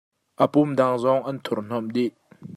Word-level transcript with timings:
A 0.43 0.45
pum 0.53 0.69
dang 0.77 0.95
zong 1.03 1.21
an 1.29 1.37
thurhnawm 1.45 1.85
dih. 1.95 2.11